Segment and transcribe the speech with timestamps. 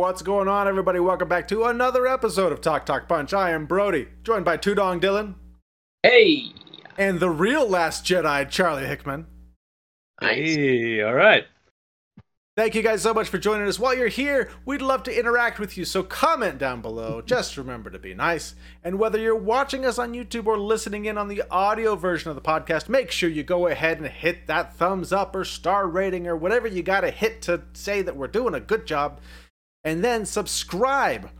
[0.00, 0.98] What's going on, everybody?
[0.98, 3.34] Welcome back to another episode of Talk Talk Punch.
[3.34, 5.34] I am Brody, joined by Tudong Dylan.
[6.02, 6.54] Hey!
[6.96, 9.26] And the real Last Jedi, Charlie Hickman.
[10.22, 10.54] Nice.
[10.56, 11.44] Hey, all right.
[12.56, 13.78] Thank you guys so much for joining us.
[13.78, 17.20] While you're here, we'd love to interact with you, so comment down below.
[17.26, 18.54] Just remember to be nice.
[18.82, 22.36] And whether you're watching us on YouTube or listening in on the audio version of
[22.36, 26.26] the podcast, make sure you go ahead and hit that thumbs up or star rating
[26.26, 29.20] or whatever you got to hit to say that we're doing a good job.
[29.84, 31.30] And then subscribe,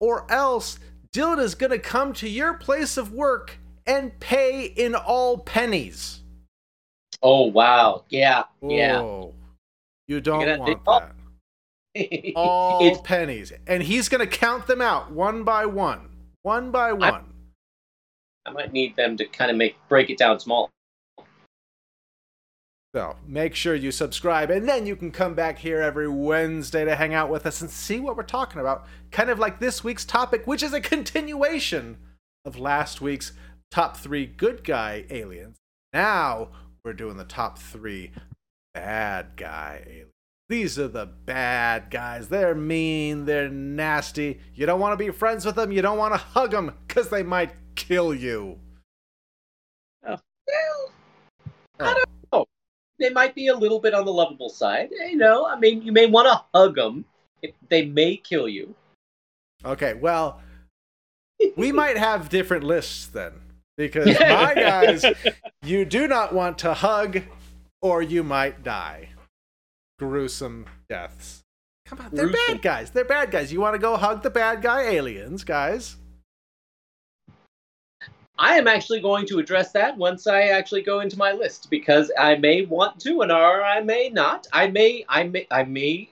[0.00, 0.78] or else
[1.12, 6.20] Dylan is going to come to your place of work and pay in all pennies.
[7.22, 8.04] Oh, wow.
[8.08, 9.00] Yeah, yeah.
[9.00, 9.34] Whoa.
[10.08, 12.32] You don't gonna- want that.
[12.36, 16.08] all It's- pennies and he's going to count them out one by one
[16.42, 17.24] one by one
[18.46, 20.70] I might need them to kind of make break it down small.
[22.94, 26.94] So make sure you subscribe and then you can come back here every wednesday to
[26.94, 30.04] hang out with us and see what we're talking about kind of like this week's
[30.04, 31.98] topic which is a continuation
[32.44, 33.32] of last week's
[33.70, 35.56] top three good guy aliens
[35.92, 36.48] now
[36.84, 38.10] we're doing the top three
[38.74, 40.10] bad guy aliens
[40.50, 42.28] these are the bad guys.
[42.28, 43.24] They're mean.
[43.24, 44.40] They're nasty.
[44.52, 45.70] You don't want to be friends with them.
[45.70, 48.58] You don't want to hug them because they might kill you.
[50.04, 50.16] Oh.
[50.48, 50.92] Well,
[51.78, 51.84] oh.
[51.84, 52.19] I don't know.
[53.00, 54.90] They might be a little bit on the lovable side.
[54.92, 57.04] You know, I mean, you may want to hug them.
[57.42, 58.74] If they may kill you.
[59.64, 60.40] Okay, well,
[61.56, 63.32] we might have different lists then.
[63.78, 65.04] Because my guys,
[65.62, 67.22] you do not want to hug
[67.80, 69.08] or you might die.
[69.98, 71.40] Gruesome deaths.
[71.86, 72.54] Come on, they're Gruesome.
[72.56, 72.90] bad guys.
[72.90, 73.50] They're bad guys.
[73.50, 75.96] You want to go hug the bad guy aliens, guys?
[78.40, 82.10] I am actually going to address that once I actually go into my list because
[82.18, 84.46] I may want to, and or I may not.
[84.50, 86.10] I may, I may, I may,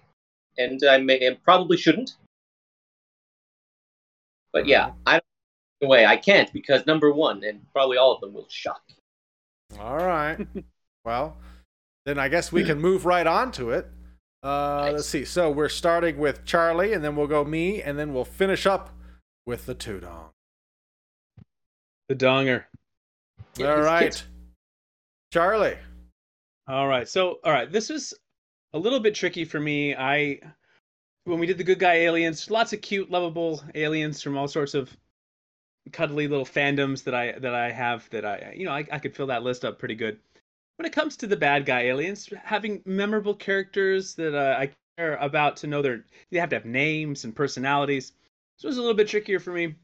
[0.58, 2.16] and I may, and probably shouldn't.
[4.52, 5.22] But yeah, I
[5.80, 8.82] the way I can't because number one, and probably all of them will shock.
[9.80, 10.46] All right.
[11.06, 11.38] well,
[12.04, 13.88] then I guess we can move right on to it.
[14.42, 14.92] Uh, Nice.
[14.92, 15.24] Let's see.
[15.24, 18.90] So we're starting with Charlie, and then we'll go me, and then we'll finish up
[19.46, 20.28] with the two Tudong.
[22.08, 22.64] The donger.
[23.56, 24.24] Yeah, All these kids-
[25.32, 25.76] Charlie.
[26.66, 27.08] All right.
[27.08, 27.70] So, all right.
[27.70, 28.14] This was
[28.72, 29.94] a little bit tricky for me.
[29.94, 30.40] I,
[31.24, 34.74] when we did the good guy aliens, lots of cute, lovable aliens from all sorts
[34.74, 34.94] of
[35.92, 39.14] cuddly little fandoms that I that I have that I you know I, I could
[39.14, 40.18] fill that list up pretty good.
[40.76, 45.16] When it comes to the bad guy aliens, having memorable characters that uh, I care
[45.16, 48.12] about to know their they have to have names and personalities.
[48.58, 49.74] This was a little bit trickier for me.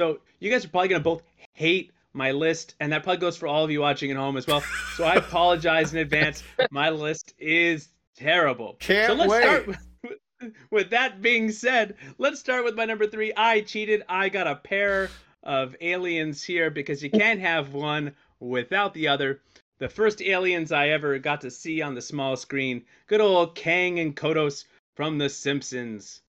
[0.00, 1.22] So you guys are probably gonna both
[1.52, 4.46] hate my list, and that probably goes for all of you watching at home as
[4.46, 4.62] well.
[4.96, 6.42] So I apologize in advance.
[6.70, 8.76] My list is terrible.
[8.80, 9.42] Can't so let's wait.
[9.42, 13.34] start with, with that being said, let's start with my number three.
[13.36, 14.02] I cheated.
[14.08, 15.10] I got a pair
[15.42, 19.42] of aliens here because you can't have one without the other.
[19.80, 24.00] The first aliens I ever got to see on the small screen, good old Kang
[24.00, 24.64] and Kodos
[24.96, 26.22] from The Simpsons.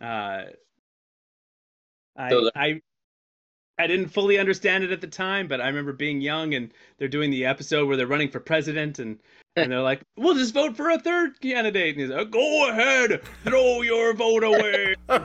[0.00, 0.44] Uh,
[2.16, 2.80] I, I
[3.78, 7.08] I didn't fully understand it at the time, but I remember being young and they're
[7.08, 9.18] doing the episode where they're running for president and
[9.56, 13.22] and they're like, "We'll just vote for a third candidate." And he's like, "Go ahead,
[13.44, 15.24] throw your vote away." and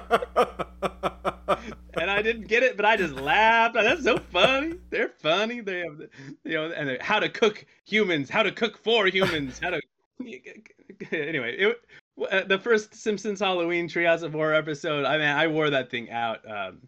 [2.09, 3.75] I didn't get it, but I just laughed.
[3.75, 4.75] That's so funny.
[4.89, 5.61] They're funny.
[5.61, 6.01] They have,
[6.43, 9.81] you know, and how to cook humans, how to cook for humans, how to.
[11.11, 11.81] Anyway, it,
[12.31, 15.05] uh, the first Simpsons Halloween Treehouse of Horror episode.
[15.05, 16.39] I mean, I wore that thing out.
[16.49, 16.87] Um,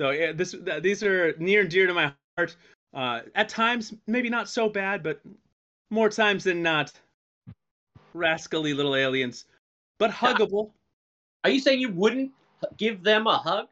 [0.00, 2.56] so yeah, this th- these are near and dear to my heart.
[2.94, 5.20] Uh, at times, maybe not so bad, but
[5.90, 6.90] more times than not,
[8.14, 9.44] rascally little aliens,
[9.98, 10.70] but huggable.
[11.44, 12.32] Are you saying you wouldn't
[12.78, 13.68] give them a hug?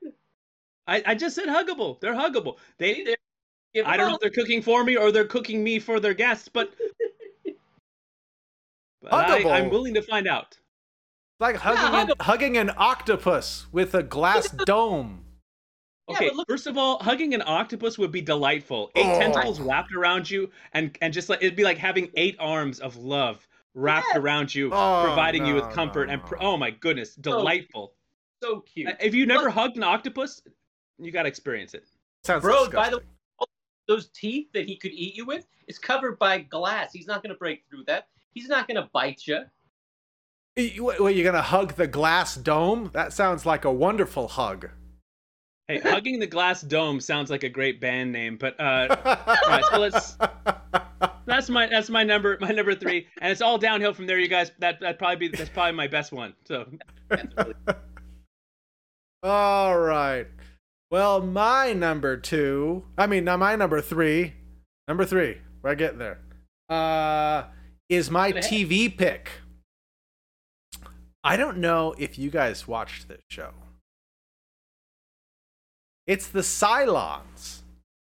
[0.86, 1.98] I, I just said huggable.
[2.00, 2.56] They're huggable.
[2.76, 5.98] They They're- I don't know if they're cooking for me or they're cooking me for
[6.00, 6.72] their guests, but,
[9.02, 10.58] but I, I'm willing to find out.
[11.40, 15.24] like hugging, hug an, hugging an octopus with a glass dome.
[16.08, 18.90] Yeah, Okay, but look- first of all, hugging an octopus would be delightful.
[18.96, 19.18] Eight Oh.
[19.18, 22.96] tentacles wrapped around you, and and just like it'd be like having eight arms of
[22.96, 24.16] love wrapped Yes.
[24.16, 26.06] around you, Oh, providing you with comfort.
[26.06, 27.94] no, and pr- oh my goodness, delightful.
[28.42, 28.88] so cute.
[28.88, 30.42] Uh, If you never Look- hugged an octopus,
[30.98, 31.86] you got to experience it.
[32.24, 32.76] Sounds Bro, disgusting.
[32.76, 33.46] by the way,
[33.86, 36.92] those teeth that he could eat you with is covered by glass.
[36.92, 38.08] He's not going to break through that.
[38.34, 39.44] He's not going to bite you.
[40.56, 42.90] You- What, what, you're gonna hug the glass dome?
[42.92, 44.70] That sounds like a wonderful hug.
[45.68, 48.88] Hey, hugging the glass dome sounds like a great band name, but uh,
[49.48, 50.16] right, so let's.
[51.26, 54.28] That's my that's my number my number three, and it's all downhill from there, you
[54.28, 54.50] guys.
[54.60, 56.32] That that probably be that's probably my best one.
[56.46, 56.66] So
[57.10, 57.54] That's really-
[59.22, 60.26] All right.
[60.90, 64.32] Well, my number two, I mean, not my number three,
[64.88, 66.18] number three, we're getting there,
[66.70, 67.44] uh,
[67.90, 69.30] is my TV pick.
[71.22, 73.50] I don't know if you guys watched this show.
[76.08, 77.60] It's the Cylons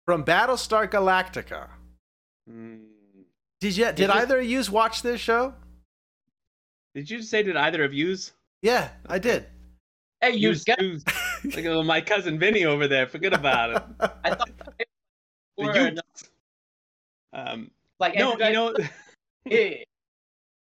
[0.07, 1.69] from Battlestar Galactica.
[2.49, 2.85] Mm.
[3.61, 3.87] Did you?
[3.87, 5.53] Did Is it- either of you watch this show?
[6.95, 8.33] Did you say did either of yous?
[8.63, 9.47] Yeah, I did.
[10.21, 11.03] Hey, you Yous- got yous.
[11.45, 13.07] Look at my cousin Vinny over there.
[13.09, 13.83] Forget about it.
[14.25, 14.85] I thought The
[15.57, 16.01] or yous.
[17.33, 18.91] Um, like no, you know, Dice-
[19.45, 19.75] yeah.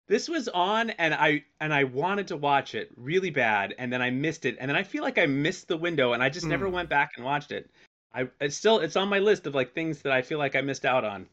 [0.08, 4.02] This was on, and I and I wanted to watch it really bad, and then
[4.02, 6.46] I missed it, and then I feel like I missed the window, and I just
[6.46, 6.72] never Mm.
[6.72, 7.70] went back and watched it.
[8.14, 10.60] I it's still it's on my list of like things that I feel like I
[10.60, 11.26] missed out on.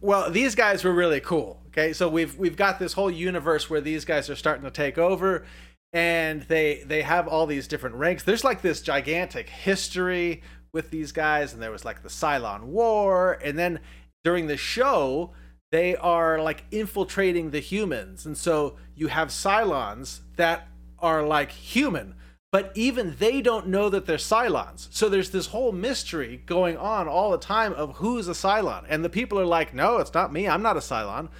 [0.00, 1.60] Well, these guys were really cool.
[1.68, 4.98] Okay, so we've we've got this whole universe where these guys are starting to take
[4.98, 5.44] over,
[5.92, 8.22] and they they have all these different ranks.
[8.22, 10.42] There's like this gigantic history
[10.72, 13.80] with these guys, and there was like the Cylon War, and then
[14.24, 15.32] during the show
[15.72, 22.14] they are like infiltrating the humans, and so you have Cylons that are like human.
[22.52, 24.88] But even they don't know that they're Cylons.
[24.90, 28.84] So there's this whole mystery going on all the time of who's a Cylon.
[28.90, 30.46] And the people are like, no, it's not me.
[30.46, 31.30] I'm not a Cylon.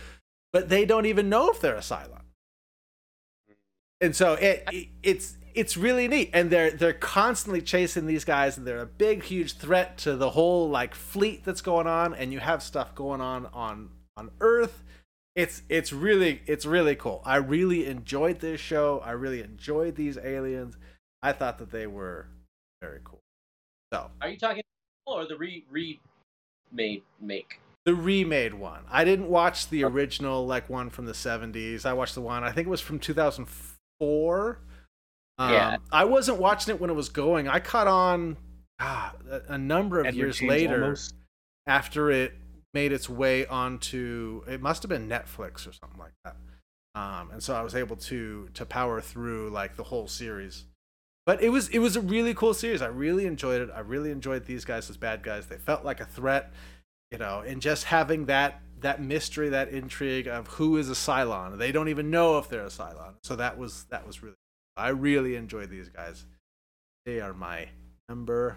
[0.55, 2.23] But they don't even know if they're a Cylon.
[4.01, 6.31] And so it, it it's it's really neat.
[6.33, 10.31] And they're they're constantly chasing these guys and they're a big huge threat to the
[10.31, 14.83] whole like fleet that's going on and you have stuff going on on on Earth.
[15.35, 17.23] It's it's really it's really cool.
[17.25, 19.01] I really enjoyed this show.
[19.05, 20.77] I really enjoyed these aliens.
[21.23, 22.27] I thought that they were
[22.83, 23.21] very cool.
[23.93, 24.63] So Are you talking
[25.07, 27.61] or the re remade make?
[27.85, 28.83] the remade one.
[28.91, 31.85] I didn't watch the original like one from the 70s.
[31.87, 34.59] I watched the one I think it was from 2004.
[35.39, 35.77] Um, Yeah.
[35.91, 37.49] I wasn't watching it when it was going.
[37.49, 38.37] I caught on
[38.79, 41.13] ah, a, a number of Edward years James later Olmos.
[41.67, 42.35] after it
[42.75, 46.37] made its way onto it must have been Netflix or something like that.
[46.95, 50.65] Um, and so I was able to to power through like the whole series.
[51.25, 52.83] But it was it was a really cool series.
[52.83, 53.71] I really enjoyed it.
[53.75, 55.47] I really enjoyed these guys as bad guys.
[55.47, 56.53] They felt like a threat,
[57.11, 61.59] you know, and just having that that mystery, that intrigue of who is a Cylon.
[61.59, 63.15] They don't even know if they're a Cylon.
[63.23, 64.37] So that was that was really
[64.77, 66.27] I really enjoyed these guys.
[67.07, 67.69] They are my
[68.09, 68.57] number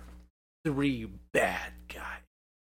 [0.66, 2.15] three bad guy.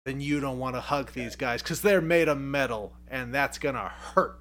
[0.10, 3.60] Then you don't want to hug these guys because they're made of metal, and that's
[3.60, 4.40] gonna hurt.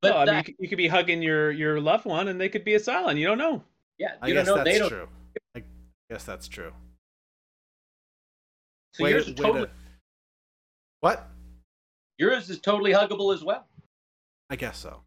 [0.00, 2.40] But well, I mean, you, could, you could be hugging your your loved one, and
[2.40, 3.18] they could be a Cylon.
[3.18, 3.62] You don't know.
[3.98, 4.64] yeah, I you guess don't know.
[4.64, 4.88] that's They don't.
[4.88, 5.08] true.
[5.54, 5.62] I
[6.10, 6.72] guess that's true.
[8.94, 9.70] So Way yours is totally to-
[11.00, 11.28] What?
[12.16, 13.66] yours is totally huggable as well.
[14.48, 15.02] I guess so.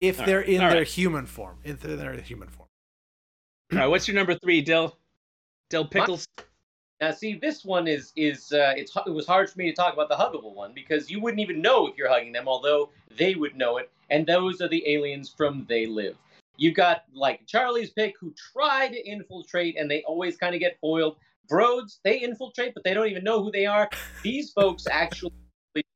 [0.00, 0.48] If All they're right.
[0.48, 0.86] in All their right.
[0.88, 2.68] human form, if they're in their human form.
[3.72, 4.98] All right, what's your number three, Dill?
[5.70, 6.26] Dill Pickles.
[7.02, 9.92] Now, see, this one is is uh, it's it was hard for me to talk
[9.92, 13.34] about the huggable one because you wouldn't even know if you're hugging them, although they
[13.34, 13.90] would know it.
[14.10, 16.16] And those are the aliens from They Live.
[16.58, 20.78] You've got like Charlie's pick who try to infiltrate, and they always kind of get
[20.80, 21.16] foiled.
[21.48, 23.90] Broads, they infiltrate, but they don't even know who they are.
[24.22, 25.32] These folks actually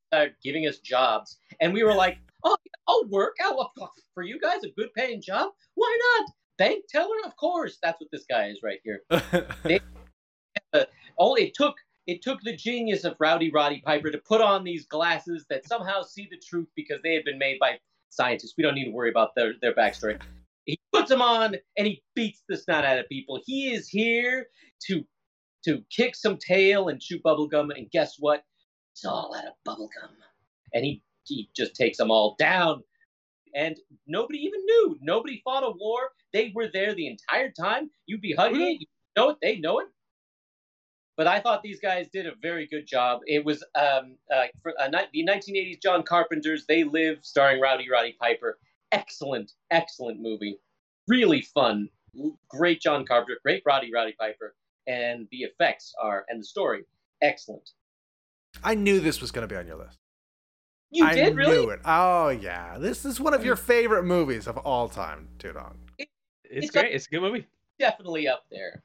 [0.08, 2.56] started giving us jobs, and we were like, "Oh,
[2.88, 3.36] I'll work.
[3.44, 3.72] I'll,
[4.12, 5.52] for you guys, a good paying job.
[5.76, 6.32] Why not?
[6.58, 7.78] Bank teller, of course.
[7.80, 9.02] That's what this guy is right here."
[11.16, 14.86] all it took it took the genius of Rowdy Roddy Piper to put on these
[14.86, 17.78] glasses that somehow see the truth because they had been made by
[18.10, 18.54] scientists.
[18.56, 20.20] We don't need to worry about their, their backstory.
[20.64, 23.40] He puts them on and he beats the snot out of people.
[23.44, 24.46] He is here
[24.86, 25.04] to
[25.64, 28.44] to kick some tail and chew bubblegum, and guess what?
[28.92, 30.10] It's all out of bubblegum.
[30.74, 32.82] And he he just takes them all down.
[33.54, 34.98] And nobody even knew.
[35.00, 36.10] Nobody fought a war.
[36.32, 37.90] They were there the entire time.
[38.06, 38.80] You'd be hugging it.
[38.80, 39.38] You know it.
[39.40, 39.88] They know it
[41.16, 43.20] but I thought these guys did a very good job.
[43.26, 48.16] It was um, uh, for, uh, the 1980s John Carpenter's They Live, starring Rowdy Roddy
[48.20, 48.58] Piper.
[48.92, 50.58] Excellent, excellent movie.
[51.08, 51.88] Really fun.
[52.48, 54.54] Great John Carpenter, great Roddy Roddy Piper,
[54.86, 56.84] and the effects are and the story
[57.22, 57.70] excellent.
[58.64, 59.98] I knew this was going to be on your list.
[60.90, 61.58] You I did really?
[61.58, 61.80] knew it.
[61.84, 65.74] Oh yeah, this is one of your favorite movies of all time, Tudong.
[65.98, 66.10] It's,
[66.44, 66.94] It's great.
[66.94, 67.46] It's a good movie.
[67.78, 68.82] Definitely up there.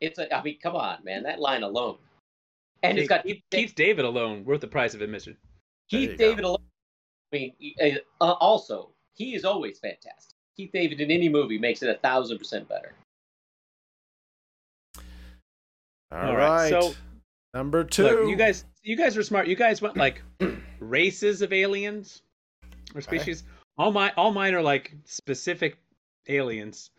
[0.00, 0.34] It's a.
[0.34, 1.96] I mean, come on, man, that line alone.
[2.82, 5.36] And it's got Keith, keeps David alone worth the price of admission.
[5.90, 6.28] Keith you go.
[6.28, 6.62] David alone.
[7.32, 10.36] I mean, uh, also he is always fantastic.
[10.56, 12.92] Keith David in any movie makes it a thousand percent better.
[16.10, 16.70] All All right.
[16.72, 16.94] right, so-
[17.52, 18.04] number two.
[18.04, 19.46] Look, you guys, you guys were smart.
[19.46, 20.22] You guys went like
[20.80, 22.22] races of aliens
[22.94, 23.44] or species.
[23.76, 25.78] All my, all mine are like specific
[26.28, 26.90] aliens.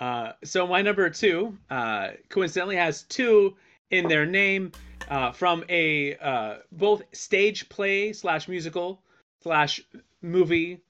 [0.00, 3.56] Uh, so my number two, uh, coincidentally, has two
[3.90, 4.72] in their name
[5.08, 9.00] uh, from a uh, both stage play slash musical
[9.42, 9.80] slash
[10.22, 10.80] movie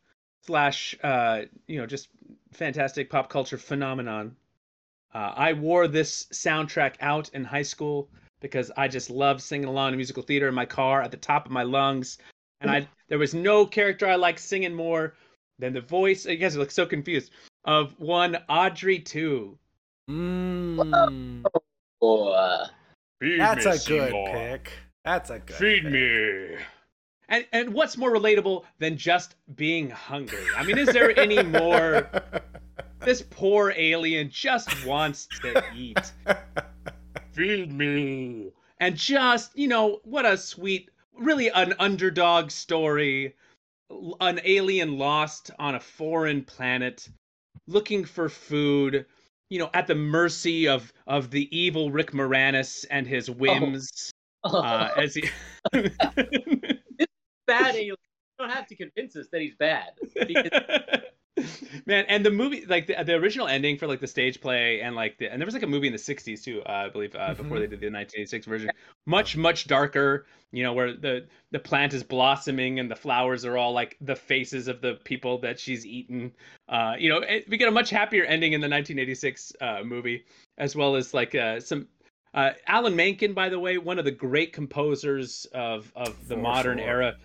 [0.42, 2.08] slash uh, you know just
[2.52, 4.34] fantastic pop culture phenomenon.
[5.14, 8.08] Uh, I wore this soundtrack out in high school
[8.40, 11.46] because I just loved singing along to musical theater in my car at the top
[11.46, 12.18] of my lungs,
[12.60, 15.14] and I there was no character I liked singing more
[15.58, 16.26] than the voice.
[16.26, 17.30] You guys are like so confused
[17.66, 19.58] of one Audrey two.
[20.10, 21.44] Mm,
[22.00, 22.64] Oh,
[23.20, 24.30] that's me, a good Seymour.
[24.32, 24.72] pick.
[25.04, 25.56] That's a good.
[25.56, 25.92] Feed pick.
[25.92, 26.56] me.
[27.28, 30.44] And and what's more relatable than just being hungry?
[30.56, 32.08] I mean, is there any more?
[33.00, 36.12] This poor alien just wants to eat.
[37.32, 38.50] Feed me.
[38.80, 43.36] And just, you know, what a sweet, really an underdog story.
[44.20, 47.08] An alien lost on a foreign planet,
[47.66, 49.06] looking for food,
[49.50, 54.10] you know, at the mercy of of the evil Rick Moranis and his whims.
[54.44, 55.28] Uh, as he
[57.46, 57.96] bad alien.
[58.38, 59.90] You don't have to convince us that he's bad.
[60.14, 60.50] Because
[61.86, 64.96] Man, and the movie, like the, the original ending for like the stage play, and
[64.96, 67.14] like the, and there was like a movie in the '60s too, uh, I believe,
[67.14, 67.60] uh, before Mhm.
[67.60, 68.70] they did the 1986 version.
[69.06, 70.26] Much, much darker.
[70.52, 74.16] You know, where the the plant is blossoming and the flowers are all like the
[74.16, 76.32] faces of the people that she's eaten.
[76.68, 80.24] Uh, you know, it, we get a much happier ending in the 1986 uh, movie,
[80.58, 81.86] as well as like uh, some.
[82.34, 86.40] Uh, Alan Menken, by the way, one of the great composers of of the For
[86.42, 86.88] modern sure.
[86.88, 87.16] era,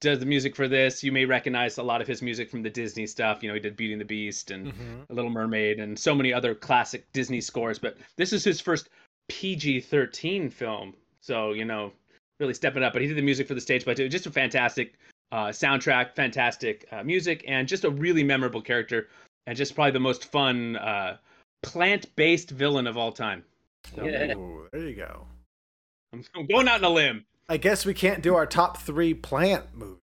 [0.00, 1.02] does the music for this.
[1.02, 3.42] You may recognize a lot of his music from the Disney stuff.
[3.42, 5.10] You know, he did Beauty and the Beast and Mhm.
[5.10, 7.78] A Little Mermaid and so many other classic Disney scores.
[7.78, 8.88] But this is his first
[9.28, 10.94] PG 13 film.
[11.20, 11.92] So, you know,
[12.38, 12.92] really stepping up.
[12.92, 14.08] But he did the music for the stage play too.
[14.08, 14.94] Just a fantastic
[15.32, 19.08] uh, soundtrack, fantastic uh, music, and just a really memorable character.
[19.46, 21.16] And just probably the most fun uh,
[21.62, 23.44] plant based villain of all time.
[23.94, 24.36] So, Yeah.
[24.36, 25.26] Ooh, there you go.
[26.12, 27.24] I'm, I'm going out on a limb.
[27.48, 30.02] I guess we can't do our top three plant movies.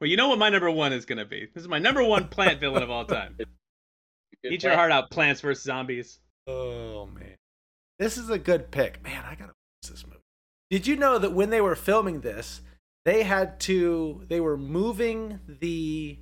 [0.00, 1.48] Well, you know what my number one is going to be.
[1.54, 3.34] This is my number one plant villain of all time.
[3.36, 5.64] Good Eat your heart out, Plants vs.
[5.64, 6.20] Zombies.
[6.46, 7.34] Oh man,
[7.98, 9.02] this is a good pick.
[9.02, 10.20] Man, I gotta watch this movie.
[10.70, 12.60] Did you know that when they were filming this,
[13.04, 16.18] they had to they were moving the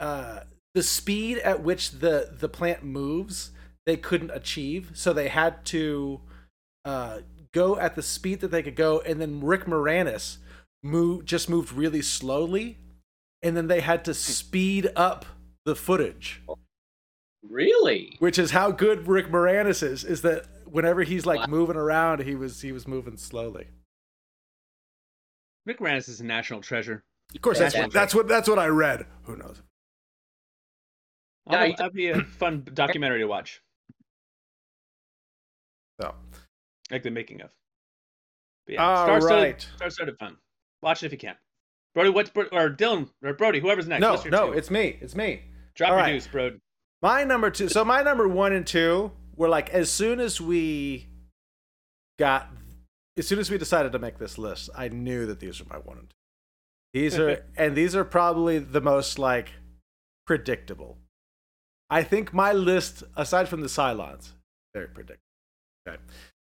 [0.00, 0.40] uh
[0.74, 3.50] the speed at which the the plant moves
[3.84, 6.22] they couldn't achieve, so they had to
[6.86, 7.18] uh
[7.54, 10.36] go at the speed that they could go, and then Rick Moranis
[10.82, 12.76] move just moved really slowly,
[13.42, 14.16] and then they had to hmm.
[14.16, 15.24] speed up
[15.64, 16.42] the footage
[17.42, 18.16] Really?
[18.18, 20.04] which is how good Rick Moranis is.
[20.04, 21.46] Is that whenever he's like Wow.
[21.46, 23.68] moving around, he was he was moving slowly.
[25.66, 27.04] Rick Moranis is a national treasure.
[27.34, 29.06] Of course, that's what that's what that's what I read.
[29.24, 29.62] Who knows?
[31.50, 33.60] Yeah, That'd that'd be a fun documentary to watch,
[36.00, 36.14] So,
[36.90, 37.50] like the making of.
[38.66, 39.68] But yeah, all star-studded, right.
[39.76, 40.36] star-studded fun.
[40.82, 41.36] Watch it if you can.
[41.94, 44.00] Brody, what's or Dylan or Brody, whoever's next.
[44.00, 44.58] No, no, two?
[44.58, 44.98] it's me.
[45.00, 45.42] It's me.
[45.74, 46.12] drop all your right.
[46.12, 46.60] deuce, Brody.
[47.02, 47.68] My number two.
[47.68, 51.06] So my number one and two were like as soon as we
[52.18, 52.48] got,
[53.16, 55.78] as soon as we decided to make this list, I knew that these were my
[55.78, 56.16] one and two.
[56.94, 59.52] These are and these are probably the most like
[60.26, 60.98] predictable.
[61.90, 64.32] I think my list, aside from the Cylons,
[64.72, 65.20] very predictable.
[65.86, 65.98] Okay,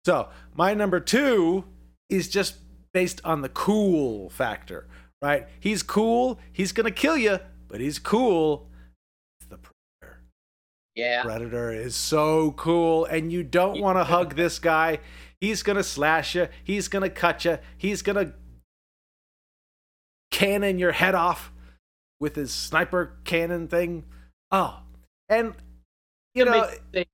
[0.04, 1.64] so my number two
[2.08, 2.56] is just
[2.92, 4.88] based on the cool factor,
[5.20, 5.48] right?
[5.60, 6.38] He's cool.
[6.52, 8.68] He's gonna kill you, but he's cool.
[9.40, 10.22] It's the Predator.
[10.94, 11.22] Yeah.
[11.22, 14.98] Predator is so cool, and you don't want to hug this guy.
[15.40, 16.48] He's gonna slash you.
[16.62, 17.58] He's gonna cut you.
[17.76, 18.34] He's gonna
[20.30, 21.52] cannon your head off
[22.20, 24.04] with his sniper cannon thing.
[24.50, 24.80] Oh,
[25.28, 25.54] and
[26.34, 27.06] you know make you say,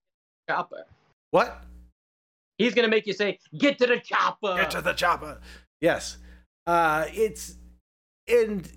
[0.49, 0.85] chopper.
[1.31, 1.63] what?
[2.59, 5.41] He's gonna make you say, "Get to the chopper." Get to the chopper.
[5.81, 6.19] Yes,
[6.67, 7.55] uh, it's
[8.27, 8.71] and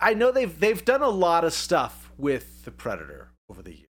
[0.00, 3.88] I know they've they've done a lot of stuff with the Predator over the years.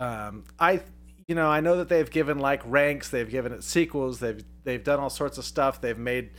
[0.00, 0.80] Um, I
[1.26, 4.82] you know I know that they've given like ranks, they've given it sequels, they've they've
[4.82, 5.80] done all sorts of stuff.
[5.80, 6.30] They've made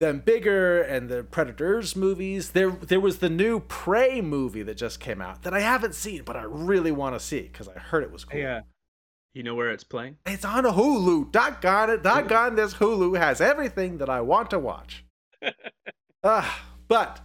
[0.00, 2.52] them bigger and the Predators movies.
[2.52, 6.22] There there was the new Prey movie that just came out that I haven't seen,
[6.24, 8.40] but I really want to see because I heard it was cool.
[8.40, 8.60] Hey, uh,
[9.34, 10.16] you know where it's playing?
[10.26, 11.30] It's on Hulu.
[11.30, 12.02] Doggone it.
[12.02, 15.04] Doggone this Hulu has everything that I want to watch.
[16.22, 17.20] Ah, but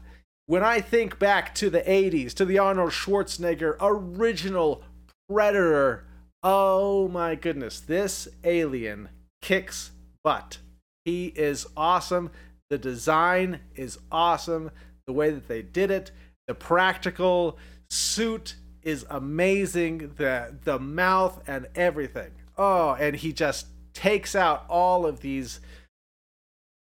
[0.45, 4.83] when I think back to the 80s, to the Arnold Schwarzenegger original
[5.29, 6.05] Predator,
[6.41, 9.09] oh my goodness, this alien
[9.41, 9.91] kicks
[10.23, 10.59] butt.
[11.03, 12.31] He is awesome.
[12.69, 14.71] The design is awesome.
[15.07, 16.11] The way that they did it,
[16.47, 17.57] the practical
[17.89, 20.13] suit is amazing.
[20.15, 22.31] The the mouth and everything.
[22.57, 25.59] Oh, and he just takes out all of these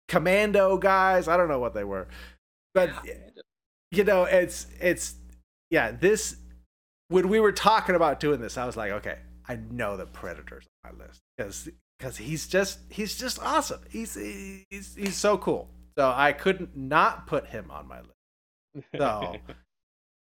[0.07, 1.27] commando guys.
[1.27, 2.07] I don't know what they were,
[2.75, 2.91] but
[3.91, 5.17] you know, it's it's
[5.71, 5.91] yeah.
[5.91, 6.37] This
[7.09, 10.67] when we were talking about doing this, I was like, okay, I know the Predator's
[10.85, 13.81] on my list because because he's just he's just awesome.
[13.91, 15.71] He's he's he's so cool.
[15.99, 18.87] So I couldn't not put him on my list.
[18.99, 19.37] So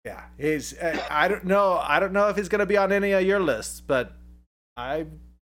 [0.05, 3.11] yeah, he's uh, I don't know I don't know if he's gonna be on any
[3.11, 4.13] of your lists, but
[4.77, 5.07] I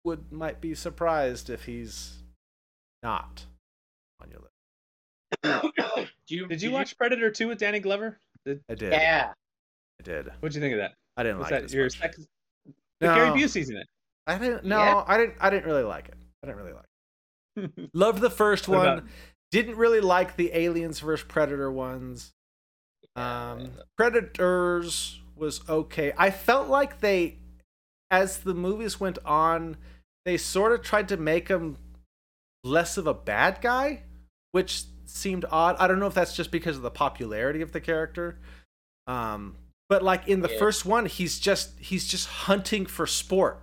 [0.04, 2.24] would might be surprised if he's
[3.04, 3.46] not
[4.22, 5.74] on your list.
[6.27, 8.18] Do you, Did you watch Predator 2 with Danny Glover?
[8.46, 8.92] Did, I did.
[8.92, 9.32] Yeah.
[10.00, 10.27] I did.
[10.39, 10.94] what'd you think of that?
[11.16, 11.74] I didn't Was like that it.
[11.74, 11.98] your much.
[12.00, 12.27] second?
[13.00, 13.16] The No.
[13.16, 13.88] Gary Busey's in it.
[14.27, 14.66] I didn't.
[14.66, 15.04] No, Yeah.
[15.08, 15.36] I didn't.
[15.39, 16.16] I didn't really like it.
[16.44, 16.86] I didn't really like.
[17.56, 17.72] it.
[17.77, 17.89] It.
[17.94, 18.88] Loved the first What one.
[19.00, 19.04] about-
[19.51, 22.34] Didn't really like the Aliens versus Predator ones.
[23.16, 26.13] Um, Predators was okay.
[26.18, 27.38] I felt like they,
[28.12, 29.77] as the movies went on,
[30.25, 31.77] they sort of tried to make him
[32.63, 34.04] less of a bad guy,
[34.51, 35.75] which seemed odd.
[35.80, 38.39] I don't know if that's just because of the popularity of the character.
[39.08, 39.56] Um,
[39.89, 40.60] but like in the Yeah.
[40.60, 43.62] first one, he's just he's just hunting for sport.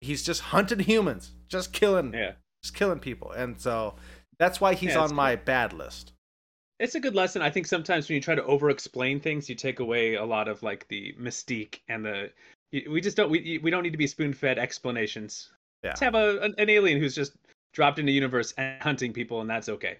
[0.00, 2.32] He's just hunting humans, just killing, yeah.
[2.62, 3.96] just killing people, and so
[4.38, 6.12] that's why he's Yeah, on my bad list.
[6.78, 7.42] It's a good lesson.
[7.42, 10.48] I think sometimes when you try to over explain things, you take away a lot
[10.48, 12.30] of like the mystique and the
[12.88, 15.50] we just don't we we don't need to be spoon fed explanations.
[15.82, 15.90] Yeah.
[15.90, 17.32] Let's have a an, an alien who's just
[17.72, 19.98] dropped into the universe and hunting people, and that's okay.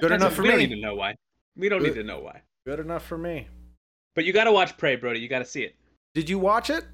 [0.00, 0.36] Good That's enough okay.
[0.36, 0.66] for we don't me.
[0.66, 1.14] need to know why.
[1.56, 1.94] We don't Good.
[1.94, 2.42] need to know why.
[2.66, 3.48] Good enough for me.
[4.14, 5.20] But you got to watch Prey, Brody.
[5.20, 5.74] You got to see it.
[6.14, 6.84] Did you watch it?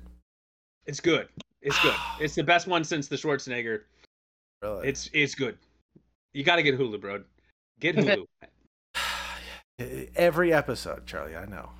[0.86, 1.28] It's good.
[1.62, 1.94] It's good.
[2.20, 3.82] it's the best one since the Schwarzenegger.
[4.62, 4.88] Really?
[4.88, 5.58] It's it's good.
[6.32, 7.22] You got to get Hulu, bro.
[7.80, 8.24] Get Hulu.
[10.16, 11.36] Every episode, Charlie.
[11.36, 11.70] I know.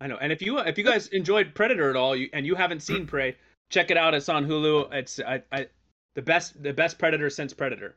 [0.00, 0.16] I know.
[0.16, 3.04] And if you if you guys enjoyed Predator at all, you, and you haven't seen
[3.04, 3.08] mm.
[3.08, 3.36] Prey,
[3.70, 4.14] check it out.
[4.14, 4.92] It's on Hulu.
[4.92, 5.66] It's I, I
[6.14, 7.96] the best the best Predator since Predator.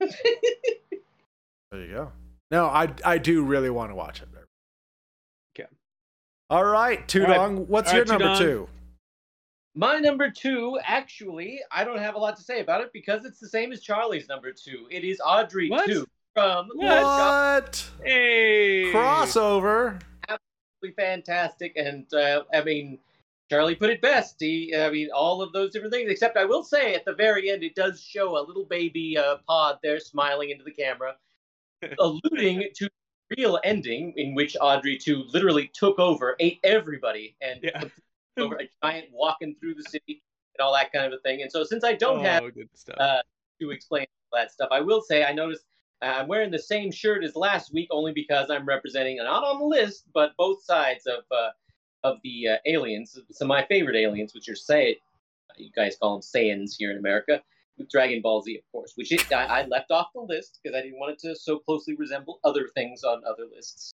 [1.74, 2.12] There you go.
[2.52, 4.28] No, I I do really want to watch it.
[5.58, 5.68] Okay.
[6.50, 7.36] All right, Tudong.
[7.36, 7.68] All right.
[7.68, 8.38] What's All your right, number Tudong.
[8.38, 8.68] two?
[9.74, 13.40] My number two, actually, I don't have a lot to say about it because it's
[13.40, 14.86] the same as Charlie's number two.
[14.88, 15.86] It is Audrey What?
[15.86, 17.90] 2 from What?
[18.02, 18.92] Hey.
[18.92, 20.00] crossover?
[20.28, 21.72] absolutely fantastic.
[21.76, 22.98] And uh, I mean,
[23.50, 24.36] Charlie put it best.
[24.40, 26.10] He, I mean, all of those different things.
[26.10, 29.36] Except I will say, at the very end, it does show a little baby uh,
[29.46, 31.16] pod there smiling into the camera,
[31.98, 32.84] alluding to
[33.30, 37.84] the real ending in which Audrey two literally took over, ate everybody, and Yeah.
[38.38, 40.22] over a giant walking through the city
[40.58, 41.42] and all that kind of a thing.
[41.42, 42.96] And so, since I don't have Oh, good stuff.
[42.98, 43.22] uh,
[43.60, 44.68] to explain that stuff.
[44.72, 45.62] I will say I noticed
[46.10, 49.64] I'm wearing the same shirt as last week only because I'm representing not on the
[49.64, 51.50] list, but both sides of uh,
[52.02, 53.18] of the uh, aliens.
[53.32, 54.98] Some of my favorite aliens, which are say
[55.56, 57.42] you guys call them Saiyans here in America,
[57.78, 60.76] with Dragon Ball Z, of course, which it, I, I left off the list because
[60.76, 63.92] I didn't want it to so closely resemble other things on other lists.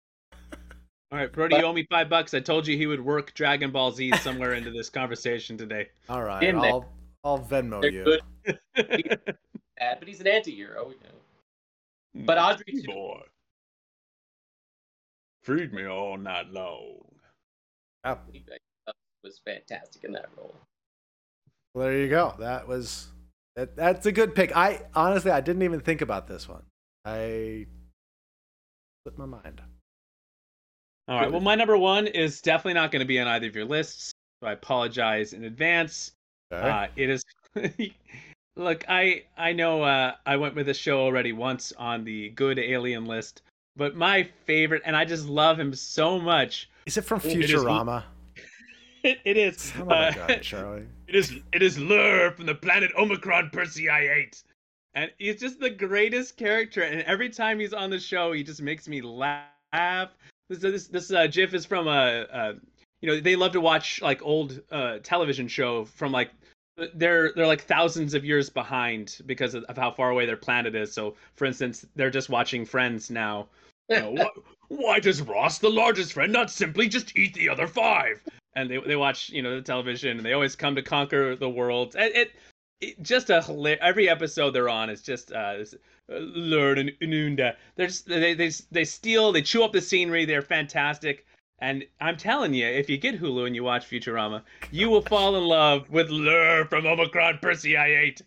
[1.12, 2.34] All right, Brody, you owe me five bucks.
[2.34, 5.88] I told you he would work Dragon Ball Z somewhere into this conversation today.
[6.10, 6.86] All right, I'll
[7.24, 8.04] I'll Venmo They're you.
[8.04, 8.60] good,
[9.78, 10.90] bad, but he's an anti-hero.
[10.90, 11.16] You know.
[12.16, 12.84] But Audrey two.
[12.88, 13.22] boy,
[15.44, 17.04] feed me all night long.
[18.06, 18.46] Yeah, He
[19.24, 20.56] was fantastic in that role.
[21.74, 22.34] well, there you go.
[22.40, 23.10] That was
[23.56, 24.56] that, that's a good pick.
[24.56, 26.64] I honestly I didn't even think about this one.
[27.04, 27.66] I
[29.04, 29.62] slipped my mind.
[31.08, 31.32] All right.
[31.32, 34.12] Well, my number one is definitely not going to be on either of your lists.
[34.42, 36.14] So I apologize in advance.
[36.52, 36.68] Okay.
[36.68, 37.24] Uh, it is.
[38.56, 42.58] Look, I I know uh, I went with this show already once on the good
[42.58, 43.42] alien list,
[43.76, 46.70] but my favorite, and I just love him so much.
[46.86, 48.04] is it from it is- Futurama?
[49.04, 49.72] It, it is.
[49.80, 50.88] Of a uh, gun, Charlie.
[51.08, 54.44] It is it is Lrrr from the planet Omicron Persei 8.
[54.96, 58.64] And he's just the greatest character and every time he's on the show he just
[58.64, 60.10] makes me laugh.
[60.50, 62.54] This this this uh, GIF is from a, uh
[63.02, 66.32] you know they love to watch like old uh, television show from like
[66.94, 70.76] they're they're like thousands of years behind because of, of how far away their planet
[70.76, 70.92] is.
[70.92, 73.48] So for instance, they're just watching Friends now.
[73.88, 74.30] You know, why,
[74.70, 78.20] why does Ross, the largest friend, not simply just eat the other five?
[78.56, 81.48] And they, they watch, you know, the television, and they always come to conquer the
[81.48, 81.96] world.
[81.96, 82.32] And it,
[82.82, 85.66] it just a every episode they're on is just uh, uh
[86.10, 87.56] Lrrr and Ndnd.
[87.76, 90.26] They're just, they they they steal, they chew up the scenery.
[90.26, 91.28] They're fantastic.
[91.60, 94.42] And I'm telling you, if you get Hulu and you watch Futurama,
[94.72, 98.22] you will fall in love with Lrrr from Omicron Persei 8.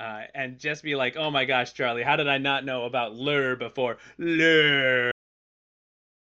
[0.00, 3.12] Uh, and just be like, oh my gosh, Charlie, how did I not know about
[3.14, 3.96] Lrrr before?
[4.18, 5.10] Lrrr.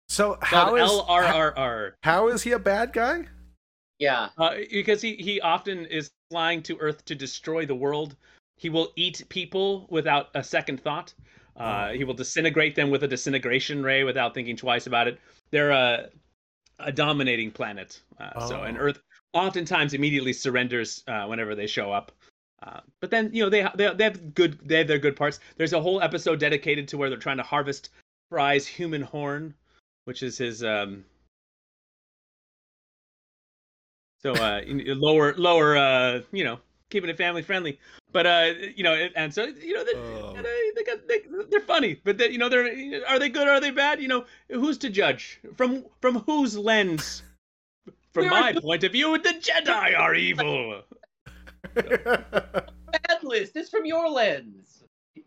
[0.08, 1.94] So how Spelled is L R R R.
[2.02, 3.26] how is he a bad guy?
[4.00, 4.30] Yeah.
[4.38, 8.16] uh, because he he often is flying to Earth to destroy the world.
[8.56, 11.14] He will eat people without a second thought.
[11.56, 11.94] Uh, Oh.
[11.94, 15.20] He will disintegrate them with a disintegration ray without thinking twice about it.
[15.50, 16.08] They're a
[16.82, 18.80] a dominating planet, uh, so and Oh.
[18.80, 19.00] Earth
[19.32, 22.12] oftentimes immediately surrenders uh, whenever they show up.
[22.62, 25.40] Uh, but then you know they they they have good they have their good parts.
[25.56, 27.90] There's a whole episode dedicated to where they're trying to harvest
[28.28, 29.54] Fry's human horn,
[30.04, 31.04] which is his um.
[34.22, 36.60] So uh, lower lower uh you know
[36.90, 37.78] keeping it family friendly,
[38.12, 40.34] but uh you know and so you know they, Oh.
[40.34, 43.52] they, they got, they, they're funny, but they, you know they're are they good or
[43.52, 44.00] are they bad?
[44.02, 47.22] You know who's to judge from from whose lens?
[48.12, 50.82] From We're my a- point of view, the Jedi are evil.
[51.74, 53.56] Bad list.
[53.56, 54.79] It's from your lens.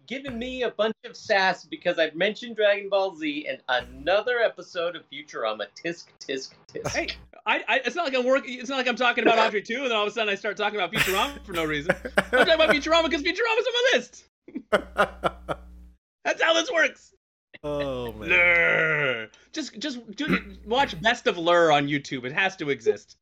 [0.07, 4.95] Giving me a bunch of sass because I've mentioned Dragon Ball Z and another episode
[4.95, 5.65] of Futurama.
[5.83, 6.87] Tisk, tisk, tisk.
[6.89, 7.09] Hey,
[7.45, 8.59] I, I it's not like I'm working.
[8.59, 10.35] It's not like I'm talking about Audrey two, and then all of a sudden I
[10.35, 11.93] start talking about Futurama for no reason.
[12.17, 14.25] I'm talking about Futurama because Futurama's on my list.
[16.23, 17.13] That's how this works.
[17.63, 18.29] oh man.
[18.29, 19.29] Lrrr.
[19.51, 22.23] Just just do, watch Best of Lrrr on YouTube.
[22.25, 23.17] It has to exist.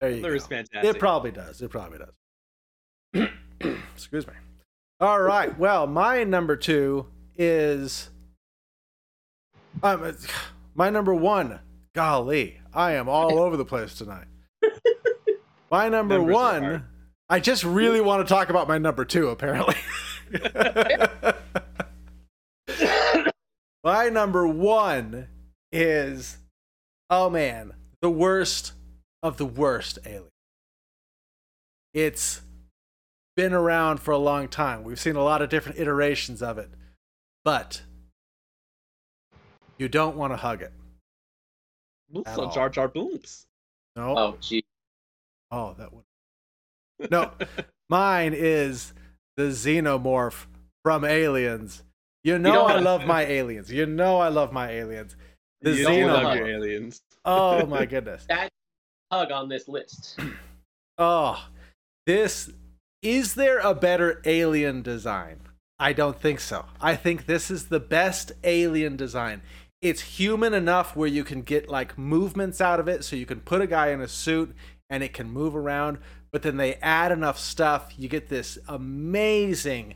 [0.00, 0.34] There you Lrrr go.
[0.34, 0.96] is fantastic.
[0.96, 1.62] It probably does.
[1.62, 3.28] It probably does.
[3.94, 4.34] Excuse me.
[5.00, 5.58] All right.
[5.58, 7.06] Well, my number two
[7.38, 8.10] is
[9.82, 10.14] um,
[10.74, 11.60] my number one.
[11.94, 14.26] Golly, I am all over the place tonight.
[15.70, 16.84] My number Numbers one.
[17.28, 19.28] I just really want to talk about my number two.
[19.28, 19.76] Apparently.
[23.84, 25.28] my number one
[25.70, 26.38] is
[27.08, 28.72] oh man, the worst
[29.22, 30.24] of the worst alien.
[31.94, 32.42] It's
[33.40, 34.84] been around for a long time.
[34.84, 36.68] We've seen a lot of different iterations of it,
[37.42, 37.80] but
[39.78, 40.72] you don't want to hug it.
[42.26, 42.52] At So all.
[42.52, 43.46] Jar Jar Booms.
[43.96, 44.14] No.
[44.18, 44.62] Oh, gee.
[45.50, 46.04] Oh, that would.
[47.10, 47.30] No,
[47.88, 48.92] mine is
[49.38, 50.44] the xenomorph
[50.84, 51.82] from Aliens.
[52.22, 53.72] You know don't I love my aliens.
[53.72, 55.16] You know I love my aliens.
[55.62, 56.36] The you do love xenomorph.
[56.36, 57.00] your aliens.
[57.24, 58.26] Oh my goodness.
[58.28, 58.50] That
[59.10, 60.18] hug on this list.
[61.02, 61.42] Oh,
[62.04, 62.50] this
[63.02, 65.40] is there a better alien design?
[65.78, 66.66] I don't think so.
[66.80, 69.42] I think this is the best alien design.
[69.80, 73.40] It's human enough where you can get like movements out of it, so you can
[73.40, 74.54] put a guy in a suit
[74.90, 75.98] and it can move around.
[76.32, 79.94] But then they add enough stuff, you get this amazing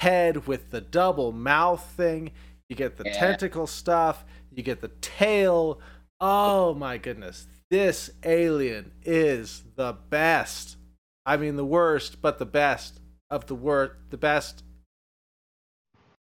[0.00, 2.32] head with the double mouth thing.
[2.68, 3.18] You get the Yeah.
[3.18, 4.24] tentacle stuff.
[4.50, 5.80] You get the tail.
[6.20, 7.46] Oh my goodness.
[7.70, 10.75] This alien is the best.
[11.26, 13.94] I mean, the worst, but the best of the worst.
[14.10, 14.62] The best.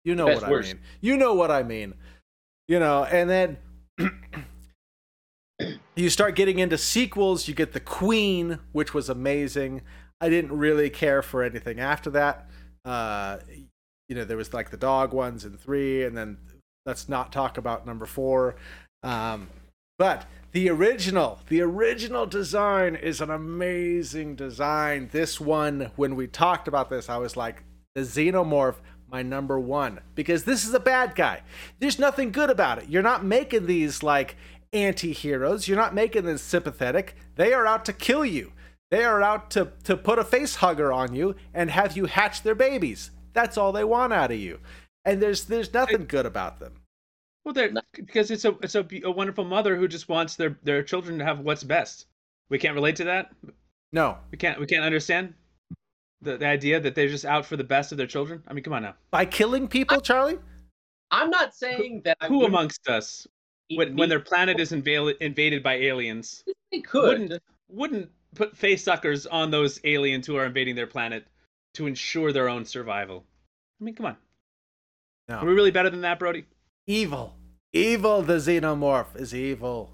[0.03, 0.71] You know best what worst.
[0.71, 0.83] I mean.
[1.01, 1.93] You know what I mean.
[2.67, 3.57] You know, and then
[5.95, 7.47] you start getting into sequels.
[7.47, 9.83] You get the Queen, which was amazing.
[10.19, 12.49] I didn't really care for anything after that.
[12.83, 13.37] Uh,
[14.09, 16.37] you know, there was like the dog ones in three, and then
[16.85, 18.55] let's not talk about number four.
[19.03, 19.47] Um,
[19.97, 25.09] but the original, the original design is an amazing design.
[25.11, 27.63] This one, when we talked about this, I was like,
[27.95, 28.75] the xenomorph,
[29.09, 31.41] my number one, because this is a bad guy.
[31.79, 32.89] There's nothing good about it.
[32.89, 34.35] You're not making these like
[34.73, 37.15] anti heroes, you're not making them sympathetic.
[37.35, 38.51] They are out to kill you.
[38.89, 42.43] They are out to, to put a face hugger on you and have you hatch
[42.43, 43.11] their babies.
[43.33, 44.59] That's all they want out of you.
[45.03, 46.73] And there's there's nothing good about them.
[47.47, 50.83] Well, they're because it's a it's a, a wonderful mother who just wants their their
[50.83, 52.05] children to have what's best.
[52.49, 53.31] We can't relate to that.
[53.93, 54.17] No.
[54.31, 55.33] We can't we can't understand
[56.19, 58.43] the the idea that they're just out for the best of their children.
[58.49, 58.95] I mean, come on now.
[59.11, 60.39] By killing people, Charlie?
[61.09, 63.25] I'm not saying that I Who amongst us,
[63.73, 67.17] when when their planet is invaded invaded by aliens, They could.
[67.17, 71.25] wouldn't wouldn't put face suckers on those aliens who are invading their planet
[71.75, 73.23] to ensure their own survival?
[73.79, 74.17] I mean, come on.
[75.29, 75.35] No.
[75.35, 76.43] Are we really better than that, Brody?
[76.87, 77.35] Evil.
[77.73, 79.91] Evil, the xenomorph is evil.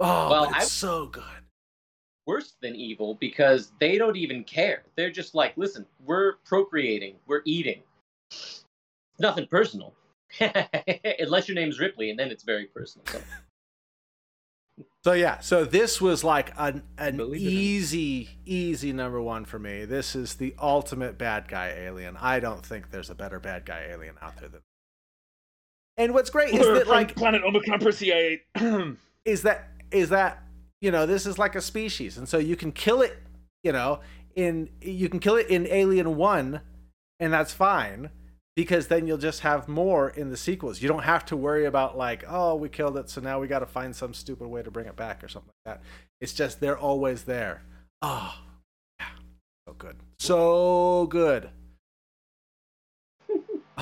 [0.00, 1.22] Oh, Well, it's I- so good.
[2.26, 4.82] worse than evil because they don't even care.
[4.96, 7.82] They're just like, listen, we're procreating, we're eating.
[9.18, 9.92] Nothing personal.
[11.20, 13.04] Unless your name's Ripley, and then it's very personal.
[13.06, 13.20] So,
[15.04, 17.52] So yeah, so this was like an an Believe it or not.
[17.60, 19.84] easy, easy number one for me.
[19.84, 22.16] This is the ultimate bad guy alien.
[22.16, 24.60] I don't think there's a better bad guy alien out there than.
[26.02, 28.40] And what's great is that like planet Omicron Persei.
[29.24, 30.42] is that is that
[30.80, 33.16] you know this is like a species, and so you can kill it.
[33.62, 34.00] You know,
[34.34, 36.60] in you can kill it in Alien One,
[37.20, 38.10] and that's fine
[38.56, 40.82] because then you'll just have more in the sequels.
[40.82, 43.60] You don't have to worry about like, oh, we killed it, so now we got
[43.60, 45.52] to find some stupid way to bring it back or something.
[45.64, 45.84] Like that.
[46.20, 47.62] It's just they're always there.
[48.02, 48.34] Oh,
[48.98, 49.06] yeah,
[49.68, 51.50] so good, so good.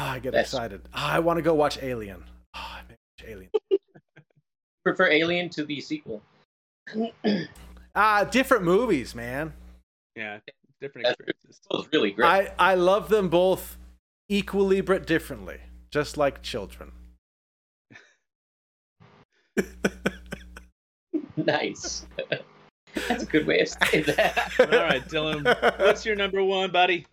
[0.01, 0.81] Ah, I get That's- excited.
[0.95, 2.25] Ah, I want to go watch Alien.
[2.55, 3.51] Ah, I watch Alien.
[4.85, 6.23] Prefer Alien to the sequel.
[7.97, 9.53] Ah, different movies, man.
[10.15, 10.39] Yeah,
[10.81, 11.61] different experiences.
[11.69, 12.25] It was really great.
[12.25, 13.79] I I love them both
[14.29, 15.59] equally but differently,
[15.91, 16.93] just like children.
[21.37, 22.07] nice.
[23.09, 24.53] That's a good way of saying that.
[24.61, 25.45] All right, Dylan,
[25.81, 27.07] what's your number one, buddy?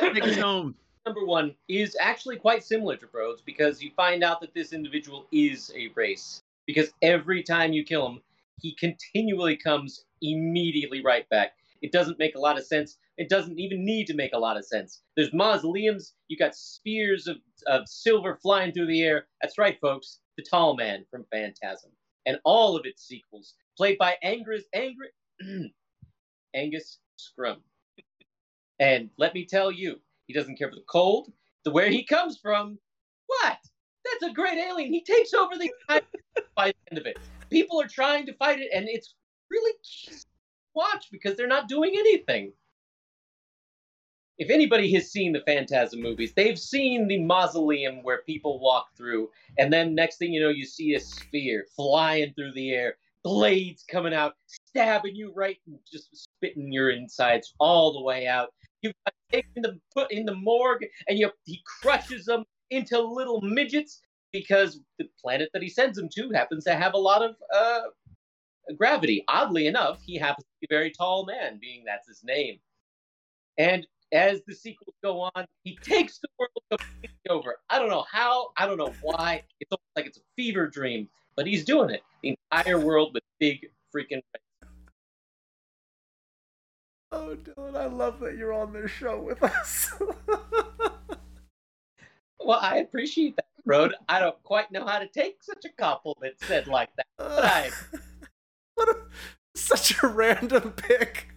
[0.00, 0.74] Take us home.
[1.08, 5.26] Number one is actually quite similar to Broads because you find out that this individual
[5.32, 6.42] is a race.
[6.66, 8.20] Because every time you kill him,
[8.60, 11.52] he continually comes immediately right back.
[11.80, 12.98] It doesn't make a lot of sense.
[13.16, 15.00] It doesn't even need to make a lot of sense.
[15.16, 16.12] There's mausoleums.
[16.28, 19.28] You got spears of, of silver flying through the air.
[19.40, 20.20] That's right, folks.
[20.36, 21.90] The Tall Man from Phantasm.
[22.26, 25.08] And all of its sequels, played by Angus, Angry,
[26.54, 27.60] Angus Scrimm.
[28.78, 31.32] And let me tell you, he doesn't care for the cold,
[31.64, 32.78] the where he comes from.
[33.26, 33.58] What?
[34.04, 34.92] That's a great alien.
[34.92, 35.70] He takes over the
[36.54, 37.18] by the end of it.
[37.50, 39.14] People are trying to fight it, and it's
[39.50, 39.72] really
[40.74, 42.52] watch because they're not doing anything.
[44.36, 49.30] If anybody has seen the Phantasm movies, they've seen the mausoleum where people walk through,
[49.58, 53.84] and then next thing you know, you see a sphere flying through the air, blades
[53.90, 58.50] coming out, stabbing you right, and just spitting your insides all the way out.
[58.82, 63.40] You've got taken the put in the morgue, and you he crushes them into little
[63.40, 67.36] midgets because the planet that he sends them to happens to have a lot of
[67.54, 67.80] uh,
[68.76, 69.24] gravity.
[69.28, 72.58] Oddly enough, he happens to be a very tall man, being that's his name.
[73.56, 77.56] And as the sequels go on, he takes the world completely over.
[77.68, 79.42] I don't know how, I don't know why.
[79.60, 82.02] It's almost like it's a fever dream, but he's doing it.
[82.22, 84.22] The entire world with big freaking.
[87.20, 89.90] Oh, Dylan, I love that you're on this show with us.
[92.40, 93.94] Well, I appreciate that, Road.
[94.08, 97.06] I don't quite know how to take such a compliment said like that.
[97.18, 97.70] But uh, I,
[98.74, 98.96] what a,
[99.54, 101.28] such a random pick.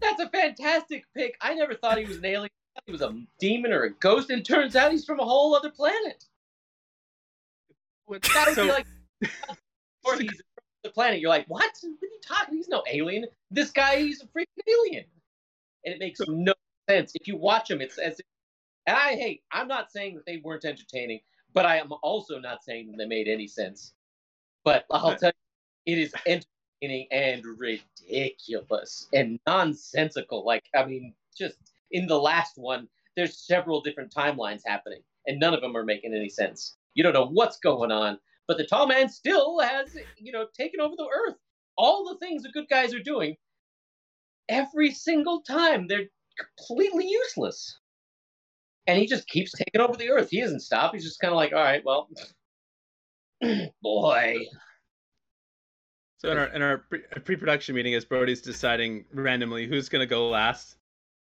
[0.00, 1.36] that's a fantastic pick.
[1.40, 2.50] I never thought he was an alien.
[2.74, 5.24] I thought he was a demon or a ghost, and turns out he's from a
[5.24, 6.24] whole other planet.
[8.08, 8.24] That would
[8.56, 8.86] So- be like,
[10.04, 10.40] or he's from
[10.84, 11.20] the planet.
[11.20, 11.70] You're like, what?
[11.80, 12.56] What are you talking?
[12.56, 13.26] He's no alien.
[13.52, 15.04] This guy, he's a freaking alien,
[15.86, 16.52] and it makes no
[16.90, 17.12] sense.
[17.14, 18.18] If you watch them, it's as.
[18.18, 18.26] If,
[18.86, 19.42] and I hate.
[19.52, 21.20] I'm not saying that they weren't entertaining,
[21.54, 23.94] but I am also not saying that they made any sense.
[24.64, 25.32] But I'll tell
[25.86, 30.44] you, it is entertaining and ridiculous and nonsensical.
[30.44, 31.56] Like, I mean, just
[31.92, 36.14] in the last one, there's several different timelines happening, and none of them are making
[36.14, 36.76] any sense.
[36.94, 40.80] You don't know what's going on, but the tall man still has, you know, taken
[40.80, 41.36] over the earth.
[41.76, 43.36] All the things the good guys are doing,
[44.48, 46.06] every single time, they're
[46.38, 47.78] completely useless.
[48.86, 50.30] And he just keeps taking over the earth.
[50.30, 50.94] He doesn't stop.
[50.94, 52.08] He's just kind of like, all right, well,
[53.82, 54.36] boy.
[56.18, 60.06] So in our in our pre- uh, pre-production meeting, as Brody's deciding randomly who's gonna
[60.06, 60.76] go last,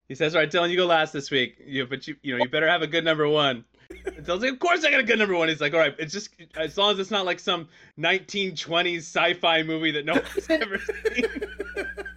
[0.09, 1.55] he says, "All right, Dylan, you go last this week.
[1.65, 4.51] You, but you, you know, you better have a good number one." And Dylan's like,
[4.51, 6.77] "Of course I got a good number one." He's like, "All right, it's just as
[6.77, 11.25] long as it's not like some 1920s sci-fi movie that no one's ever seen."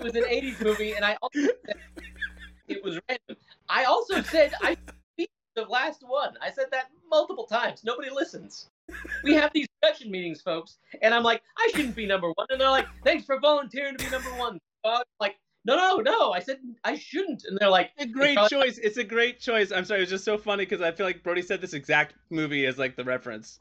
[0.00, 1.76] It was an 80s movie, and I also said
[2.68, 3.36] it was random.
[3.68, 4.76] I also said I
[5.18, 6.34] beat the last one.
[6.40, 7.84] I said that multiple times.
[7.84, 8.68] Nobody listens.
[9.22, 12.46] We have these production meetings, folks, and I'm like, I shouldn't be number one.
[12.48, 14.58] And they're like, thanks for volunteering to be number one.
[14.84, 15.36] Uh, like,
[15.66, 16.32] no, no, no.
[16.32, 17.44] I said I shouldn't.
[17.44, 18.78] And they're like, a great probably- choice.
[18.78, 19.70] It's a great choice.
[19.70, 22.14] I'm sorry, it was just so funny because I feel like Brody said this exact
[22.30, 23.60] movie as like the reference.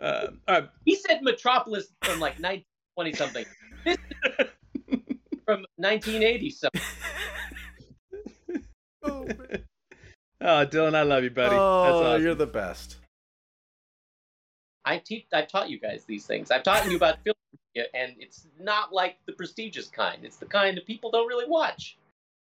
[0.00, 3.44] Uh, right, he said Metropolis from like 1920 something.
[3.84, 3.96] This
[4.38, 4.46] is
[5.46, 6.82] from 1980 something.
[9.02, 9.64] Oh, man.
[10.40, 11.54] oh, Dylan, I love you, buddy.
[11.54, 12.22] Oh, That's awesome.
[12.24, 12.96] you're the best.
[14.84, 15.26] I teach.
[15.32, 16.50] I've taught you guys these things.
[16.50, 17.36] I've taught you about film,
[17.94, 20.24] and it's not like the prestigious kind.
[20.24, 21.98] It's the kind that people don't really watch.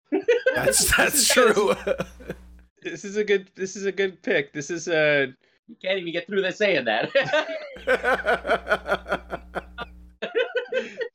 [0.55, 1.74] That's that's true.
[2.83, 3.48] This is a good.
[3.55, 4.52] This is a good pick.
[4.52, 5.33] This is a.
[5.68, 7.11] You can't even get through that saying that.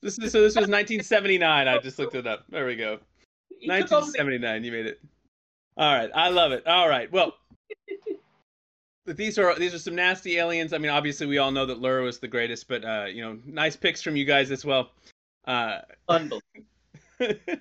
[0.07, 0.41] This is so.
[0.41, 1.67] This was 1979.
[1.67, 2.45] I just looked it up.
[2.47, 2.99] There we go.
[3.59, 4.63] He took over the- 1979.
[4.63, 5.01] You made it.
[5.75, 6.09] All right.
[6.15, 6.65] I love it.
[6.65, 7.11] All right.
[7.11, 7.33] Well,
[9.05, 10.71] these are these are some nasty aliens.
[10.71, 13.37] I mean, obviously we all know that Lura was the greatest, but uh, you know,
[13.45, 14.91] nice picks from you guys as well.
[15.45, 16.41] Uh, Unbelievable.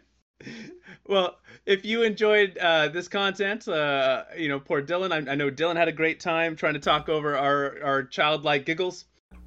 [1.09, 5.11] well, if you enjoyed uh, this content, uh, you know, poor Dylan.
[5.11, 8.67] I, I know Dylan had a great time trying to talk over our our childlike
[8.67, 9.07] giggles.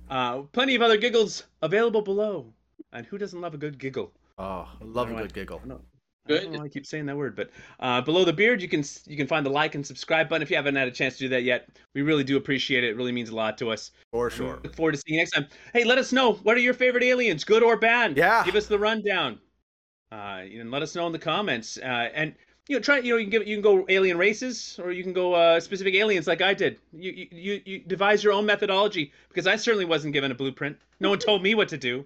[0.10, 2.54] Uh, plenty of other giggles available below.
[2.91, 4.12] And who doesn't love a good giggle?
[4.38, 5.23] Oh, I love a Right.
[5.23, 5.62] good giggle.
[5.63, 5.82] I know.
[6.25, 6.43] I Good.
[6.43, 7.49] don't know why I keep saying that word, but
[7.80, 10.49] uh, below the beard, you can you can find the like and subscribe button if
[10.49, 11.69] you haven't had a chance to do that yet.
[11.95, 12.91] We really do appreciate it.
[12.91, 13.91] It really means a lot to us.
[14.12, 14.60] For sure.
[14.63, 15.47] Look forward to seeing you next time.
[15.73, 18.15] Hey, let us know what are your favorite aliens, good or bad.
[18.15, 18.43] Yeah.
[18.45, 19.39] Give us the rundown.
[20.12, 21.78] Uh, and let us know in the comments.
[21.78, 22.36] Uh, and
[22.67, 25.04] you know, try you know you can give, you can go alien races or you
[25.04, 26.80] can go uh, specific aliens like I did.
[26.93, 30.78] You, you you you devise your own methodology because I certainly wasn't given a blueprint.
[30.99, 32.06] No one told me what to do.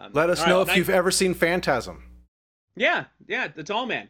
[0.00, 2.02] Um, Let us all right, know if nice- you've ever seen Phantasm.
[2.74, 4.08] Yeah, yeah, the tall man.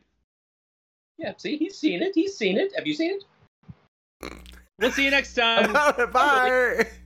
[1.18, 2.12] Yeah, see, he's seen it.
[2.14, 2.72] He's seen it.
[2.76, 3.18] Have you seen
[4.22, 4.32] it?
[4.78, 5.72] We'll see you next time.
[6.12, 6.86] Bye.